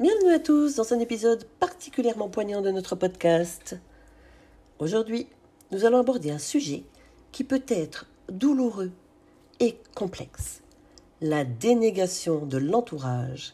Bienvenue 0.00 0.32
à 0.32 0.38
tous 0.38 0.76
dans 0.76 0.94
un 0.94 0.98
épisode 0.98 1.44
particulièrement 1.58 2.30
poignant 2.30 2.62
de 2.62 2.70
notre 2.70 2.96
podcast. 2.96 3.76
Aujourd'hui, 4.78 5.26
nous 5.72 5.84
allons 5.84 5.98
aborder 5.98 6.30
un 6.30 6.38
sujet 6.38 6.84
qui 7.32 7.44
peut 7.44 7.62
être 7.68 8.06
douloureux 8.30 8.92
et 9.58 9.76
complexe. 9.94 10.62
La 11.20 11.44
dénégation 11.44 12.46
de 12.46 12.56
l'entourage 12.56 13.52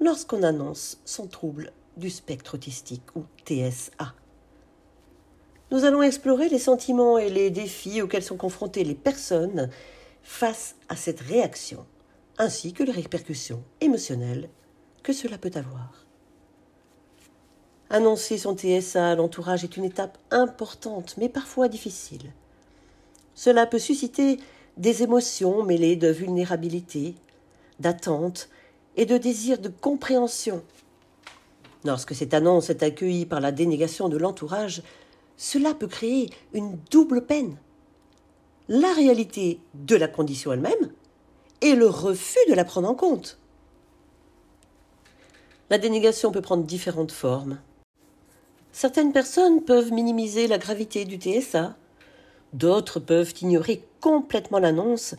lorsqu'on 0.00 0.42
annonce 0.42 1.02
son 1.04 1.26
trouble 1.26 1.70
du 1.98 2.08
spectre 2.08 2.54
autistique 2.54 3.14
ou 3.14 3.24
TSA. 3.44 4.14
Nous 5.70 5.84
allons 5.84 6.00
explorer 6.00 6.48
les 6.48 6.58
sentiments 6.58 7.18
et 7.18 7.28
les 7.28 7.50
défis 7.50 8.00
auxquels 8.00 8.22
sont 8.22 8.38
confrontées 8.38 8.84
les 8.84 8.94
personnes 8.94 9.68
face 10.22 10.76
à 10.88 10.96
cette 10.96 11.20
réaction, 11.20 11.84
ainsi 12.38 12.72
que 12.72 12.84
les 12.84 12.92
répercussions 12.92 13.62
émotionnelles 13.82 14.48
que 15.04 15.12
cela 15.12 15.38
peut 15.38 15.52
avoir? 15.54 16.04
Annoncer 17.90 18.38
son 18.38 18.56
TSA 18.56 19.10
à 19.10 19.14
l'entourage 19.14 19.62
est 19.62 19.76
une 19.76 19.84
étape 19.84 20.18
importante, 20.32 21.14
mais 21.18 21.28
parfois 21.28 21.68
difficile. 21.68 22.32
Cela 23.36 23.66
peut 23.66 23.78
susciter 23.78 24.40
des 24.76 25.04
émotions 25.04 25.62
mêlées 25.62 25.94
de 25.94 26.08
vulnérabilité, 26.08 27.14
d'attente 27.78 28.48
et 28.96 29.06
de 29.06 29.18
désir 29.18 29.58
de 29.58 29.68
compréhension. 29.68 30.64
Lorsque 31.84 32.14
cette 32.14 32.32
annonce 32.32 32.70
est 32.70 32.82
accueillie 32.82 33.26
par 33.26 33.40
la 33.40 33.52
dénégation 33.52 34.08
de 34.08 34.16
l'entourage, 34.16 34.82
cela 35.36 35.74
peut 35.74 35.86
créer 35.86 36.30
une 36.54 36.78
double 36.90 37.26
peine. 37.26 37.58
La 38.68 38.92
réalité 38.94 39.60
de 39.74 39.96
la 39.96 40.08
condition 40.08 40.52
elle-même 40.52 40.92
et 41.60 41.74
le 41.74 41.86
refus 41.86 42.38
de 42.48 42.54
la 42.54 42.64
prendre 42.64 42.88
en 42.88 42.94
compte. 42.94 43.38
La 45.70 45.78
dénégation 45.78 46.30
peut 46.30 46.42
prendre 46.42 46.64
différentes 46.64 47.12
formes. 47.12 47.58
Certaines 48.72 49.12
personnes 49.12 49.62
peuvent 49.62 49.92
minimiser 49.92 50.46
la 50.46 50.58
gravité 50.58 51.04
du 51.04 51.16
TSA, 51.16 51.76
d'autres 52.52 53.00
peuvent 53.00 53.32
ignorer 53.40 53.82
complètement 54.00 54.58
l'annonce 54.58 55.14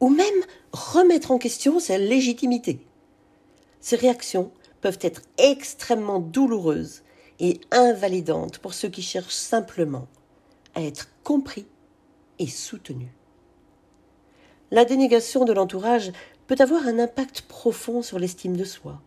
ou 0.00 0.08
même 0.08 0.26
remettre 0.72 1.32
en 1.32 1.38
question 1.38 1.80
sa 1.80 1.98
légitimité. 1.98 2.80
Ces 3.80 3.96
réactions 3.96 4.52
peuvent 4.80 4.98
être 5.02 5.22
extrêmement 5.36 6.18
douloureuses 6.18 7.02
et 7.38 7.60
invalidantes 7.70 8.58
pour 8.58 8.72
ceux 8.72 8.88
qui 8.88 9.02
cherchent 9.02 9.34
simplement 9.34 10.06
à 10.74 10.82
être 10.82 11.08
compris 11.24 11.66
et 12.38 12.46
soutenus. 12.46 13.10
La 14.70 14.84
dénégation 14.84 15.44
de 15.44 15.52
l'entourage 15.52 16.12
peut 16.46 16.56
avoir 16.58 16.86
un 16.86 16.98
impact 16.98 17.42
profond 17.42 18.02
sur 18.02 18.18
l'estime 18.18 18.56
de 18.56 18.64
soi. 18.64 19.00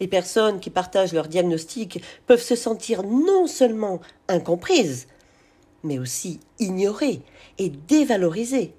Les 0.00 0.08
personnes 0.08 0.60
qui 0.60 0.70
partagent 0.70 1.12
leur 1.12 1.28
diagnostic 1.28 2.02
peuvent 2.26 2.42
se 2.42 2.54
sentir 2.54 3.02
non 3.02 3.46
seulement 3.46 4.00
incomprises, 4.28 5.08
mais 5.82 5.98
aussi 5.98 6.40
ignorées 6.58 7.20
et 7.58 7.68
dévalorisées. 7.68 8.74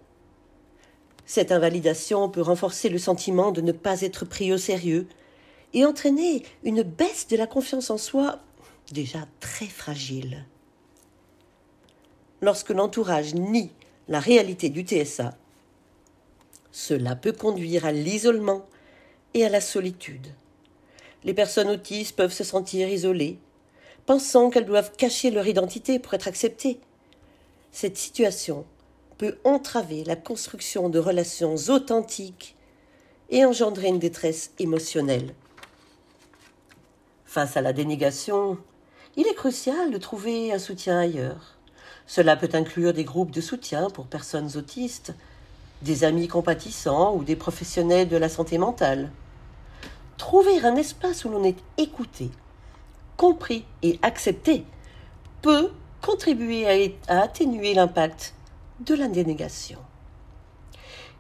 Cette 1.26 1.52
invalidation 1.52 2.30
peut 2.30 2.42
renforcer 2.42 2.90
le 2.90 2.98
sentiment 2.98 3.52
de 3.52 3.62
ne 3.62 3.72
pas 3.72 4.02
être 4.02 4.26
pris 4.26 4.52
au 4.54 4.58
sérieux 4.58 5.08
et 5.74 5.86
entraîner 5.86 6.44
une 6.64 6.82
baisse 6.84 7.28
de 7.28 7.38
la 7.38 7.48
confiance 7.48 7.90
en 7.90 7.98
soi 7.98 8.40
déjà 8.92 9.20
très 9.40 9.68
fragile. 9.68 10.46
Lorsque 12.42 12.70
l'entourage 12.70 13.36
nie 13.36 13.72
la 14.08 14.20
réalité 14.20 14.70
du 14.70 14.82
TSA, 14.82 15.38
cela 16.72 17.16
peut 17.16 17.34
conduire 17.34 17.86
à 17.86 17.92
l'isolement 17.92 18.66
et 19.34 19.46
à 19.46 19.50
la 19.50 19.62
solitude 19.62 20.28
les 21.24 21.34
personnes 21.34 21.70
autistes 21.70 22.16
peuvent 22.16 22.34
se 22.34 22.44
sentir 22.44 22.90
isolées, 22.90 23.40
pensant 24.06 24.50
qu'elles 24.50 24.66
doivent 24.66 24.92
cacher 24.96 25.32
leur 25.32 25.48
identité 25.48 26.00
pour 26.00 26.14
être 26.14 26.28
acceptées. 26.28 26.80
Cette 27.72 27.98
situation 27.98 28.66
peut 29.18 29.38
entraver 29.44 30.04
la 30.04 30.16
construction 30.16 30.90
de 30.90 30.98
relations 30.98 31.56
authentiques 31.68 32.56
et 33.30 33.46
engendrer 33.46 33.88
une 33.88 34.00
détresse 34.00 34.52
émotionnelle. 34.60 35.36
Face 37.26 37.58
à 37.58 37.62
la 37.62 37.74
dénégation, 37.74 38.58
il 39.18 39.28
est 39.28 39.36
crucial 39.36 39.92
de 39.92 39.98
trouver 39.98 40.52
un 40.52 40.58
soutien 40.58 40.98
ailleurs. 40.98 41.58
Cela 42.08 42.36
peut 42.36 42.50
inclure 42.54 42.94
des 42.94 43.04
groupes 43.04 43.32
de 43.32 43.42
soutien 43.42 43.90
pour 43.92 44.08
personnes 44.08 44.58
autistes, 44.58 45.14
des 45.84 46.04
amis 46.04 46.28
compatissants 46.28 47.16
ou 47.16 47.24
des 47.24 47.36
professionnels 47.36 48.08
de 48.08 48.18
la 48.18 48.30
santé 48.30 48.58
mentale. 48.58 49.12
Trouver 50.30 50.64
un 50.64 50.76
espace 50.76 51.26
où 51.26 51.30
l'on 51.30 51.44
est 51.44 51.58
écouté, 51.80 52.30
compris 53.18 53.66
et 53.82 53.98
accepté 54.04 54.64
peut 55.42 55.72
contribuer 56.04 56.94
à, 57.08 57.22
atténuer 57.22 57.74
l'impact 57.74 58.36
de 58.82 58.94
la 58.94 59.08
dénégation. 59.08 59.80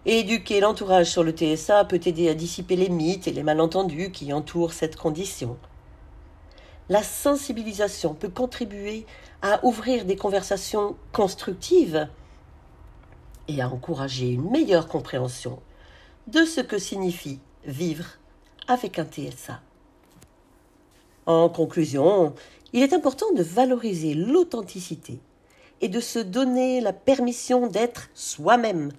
Éduquer 0.06 0.60
l'entourage 0.60 1.10
sur 1.10 1.24
le 1.24 1.32
TSA 1.32 1.86
peut 1.86 2.00
aider 2.06 2.30
à 2.30 2.36
dissiper 2.36 2.76
les 2.76 2.90
mythes 2.90 3.28
et 3.28 3.32
les 3.32 3.42
malentendus 3.42 4.12
qui 4.12 4.32
entourent 4.32 4.74
cette 4.74 4.96
condition. 4.96 5.58
La 6.88 7.02
sensibilisation 7.02 8.14
peut 8.14 8.30
contribuer 8.30 9.08
à 9.42 9.66
ouvrir 9.66 10.06
des 10.06 10.18
conversations 10.18 10.96
constructives 11.14 12.08
et 13.48 13.60
à 13.60 13.70
encourager 13.70 14.30
une 14.30 14.52
meilleure 14.52 14.88
compréhension 14.88 15.60
de 16.28 16.46
ce 16.46 16.62
que 16.62 16.78
signifie 16.78 17.40
vivre 17.66 18.06
avec 18.70 19.00
un 19.00 19.06
TSA. 19.06 19.60
En 21.26 21.50
conclusion, 21.50 22.34
il 22.72 22.84
est 22.84 22.94
important 22.94 23.34
de 23.34 23.44
valoriser 23.44 24.14
l'authenticité 24.14 25.20
et 25.82 25.90
de 25.90 26.00
se 26.00 26.20
donner 26.20 26.80
la 26.80 26.94
permission 26.94 27.68
d'être 27.68 28.10
soi-même, 28.14 28.92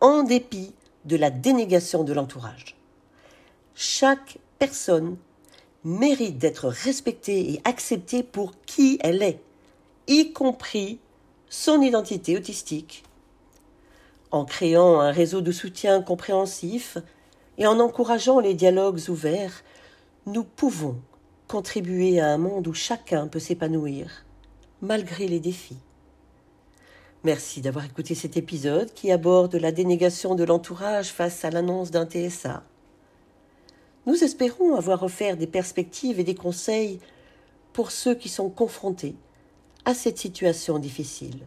en 0.00 0.24
dépit 0.24 0.74
de 1.04 1.16
la 1.16 1.30
dénégation 1.30 2.04
de 2.04 2.12
l'entourage. 2.12 2.76
Chaque 3.74 4.38
personne 4.58 5.16
mérite 5.84 6.38
d'être 6.38 6.66
respectée 6.68 7.52
et 7.52 7.60
acceptée 7.64 8.24
pour 8.24 8.52
qui 8.66 8.98
elle 9.02 9.22
est, 9.22 9.40
y 10.08 10.32
compris 10.32 10.98
son 11.48 11.80
identité 11.80 12.36
autistique. 12.36 13.04
En 14.32 14.44
créant 14.44 15.00
un 15.00 15.12
réseau 15.12 15.40
de 15.40 15.52
soutien 15.52 16.02
compréhensif, 16.02 16.98
et 17.58 17.66
en 17.66 17.80
encourageant 17.80 18.40
les 18.40 18.54
dialogues 18.54 19.00
ouverts, 19.08 19.62
nous 20.26 20.44
pouvons 20.44 21.00
contribuer 21.48 22.20
à 22.20 22.28
un 22.32 22.38
monde 22.38 22.66
où 22.66 22.74
chacun 22.74 23.28
peut 23.28 23.38
s'épanouir, 23.38 24.24
malgré 24.82 25.28
les 25.28 25.40
défis. 25.40 25.78
Merci 27.24 27.60
d'avoir 27.60 27.84
écouté 27.84 28.14
cet 28.14 28.36
épisode 28.36 28.92
qui 28.92 29.10
aborde 29.10 29.56
la 29.56 29.72
dénégation 29.72 30.34
de 30.34 30.44
l'entourage 30.44 31.08
face 31.08 31.44
à 31.44 31.50
l'annonce 31.50 31.90
d'un 31.90 32.06
TSA. 32.06 32.62
Nous 34.06 34.22
espérons 34.22 34.76
avoir 34.76 35.02
offert 35.02 35.36
des 35.36 35.48
perspectives 35.48 36.20
et 36.20 36.24
des 36.24 36.36
conseils 36.36 37.00
pour 37.72 37.90
ceux 37.90 38.14
qui 38.14 38.28
sont 38.28 38.48
confrontés 38.48 39.16
à 39.84 39.94
cette 39.94 40.18
situation 40.18 40.78
difficile. 40.78 41.46